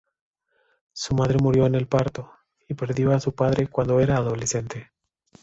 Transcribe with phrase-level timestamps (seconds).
[0.93, 2.31] Su madre murió en el parto
[2.67, 4.89] y perdió a su padre cuando era adolescente.